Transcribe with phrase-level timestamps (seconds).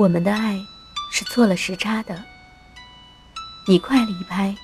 [0.00, 0.58] 我们的爱
[1.12, 2.24] 是错了时差的，
[3.68, 4.56] 你快了一拍，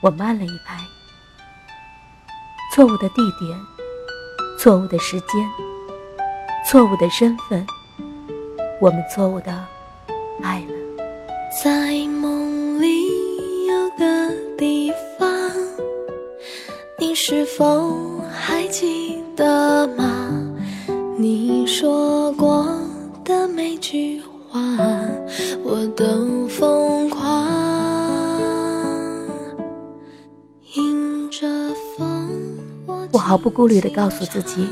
[0.00, 0.76] 我慢了一拍。
[2.74, 3.56] 错误的地点，
[4.58, 5.48] 错误的时间，
[6.66, 7.64] 错误的身份，
[8.80, 9.64] 我们错误的
[10.42, 10.74] 爱了。
[11.62, 14.28] 在梦里有个
[14.58, 15.30] 地方，
[16.98, 18.11] 你是否
[26.02, 27.48] 我都疯狂。
[30.74, 31.46] 迎着
[31.96, 32.28] 风，
[33.12, 34.66] 我毫不顾虑地告诉自己，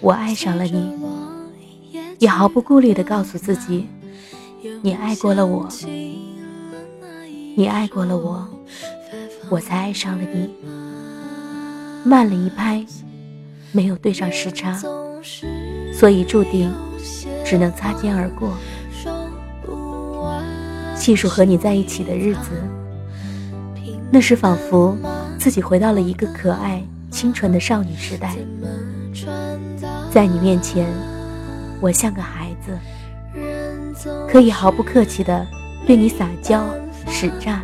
[0.00, 0.98] 我爱上了你，
[2.18, 3.86] 也毫不顾虑地告诉自己，
[4.82, 5.68] 你爱过了我，
[7.54, 8.48] 你爱过了我，
[9.48, 10.50] 我才爱上了你。
[12.02, 12.84] 慢了一拍，
[13.70, 14.76] 没有对上时差，
[15.92, 16.72] 所以注定
[17.44, 18.52] 只能擦肩而过。
[21.06, 22.50] 细数和你在一起的日子，
[24.10, 24.98] 那时仿佛
[25.38, 26.82] 自己回到了一个可爱、
[27.12, 28.34] 清纯的少女时代。
[30.10, 30.84] 在你面前，
[31.80, 32.76] 我像个孩子，
[34.28, 35.46] 可以毫不客气地
[35.86, 36.60] 对你撒娇
[37.08, 37.62] 使诈。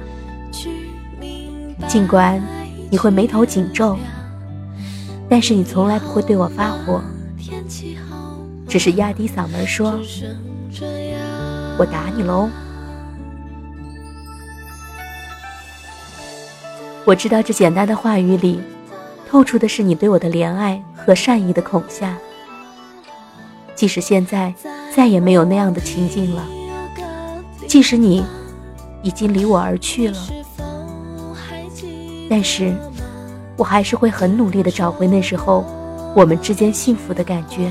[1.88, 2.40] 尽管
[2.92, 3.98] 你会眉头紧皱。
[5.28, 7.02] 但是你从来不会对我发火，
[8.68, 9.98] 只是压低嗓门说
[11.76, 12.48] ：“我打你喽。”
[17.04, 18.60] 我知道这简单的话语里，
[19.28, 22.16] 透出的是你对我的怜爱和善意的恐吓。
[23.74, 24.54] 即使现在
[24.94, 26.46] 再也没有那样的情境了，
[27.66, 28.24] 即使你
[29.02, 30.18] 已经离我而去了，
[32.28, 32.74] 但是。
[33.54, 35.62] 我还是会很努力的找回那时候
[36.16, 37.70] 我们之间幸福的感觉。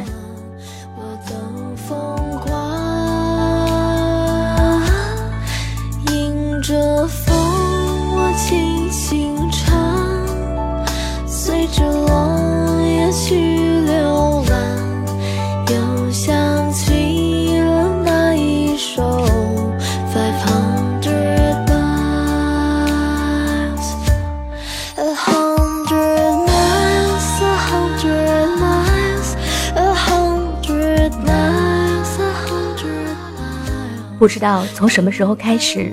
[34.20, 35.92] 不知道从什么时候开始，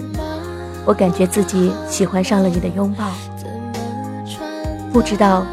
[0.85, 3.11] 我感觉自己喜欢上了你的拥抱。
[4.93, 5.47] 不知道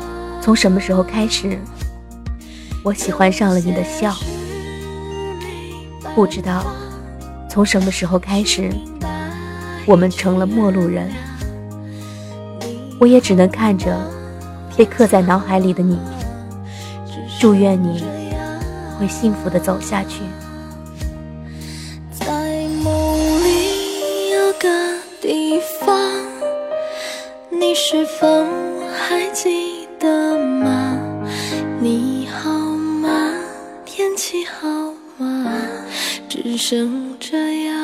[0.46, 1.58] 从什么时候开始，
[2.84, 4.14] 我喜欢上了你的笑。
[6.14, 6.64] 不知道
[7.50, 8.70] 从什么时候开始，
[9.88, 11.12] 我们成了陌路人。
[13.00, 14.00] 我也只能看着
[14.78, 15.98] 被刻在脑海里的你，
[17.40, 18.04] 祝愿你
[19.00, 20.20] 会幸福的走下去。
[22.12, 24.70] 在梦里有个
[25.20, 26.00] 地方，
[27.50, 28.46] 你是否
[28.94, 30.98] 还记的吗？
[31.80, 33.34] 你好吗？
[33.86, 34.68] 天气好
[35.18, 35.54] 吗？
[36.28, 37.75] 只剩这样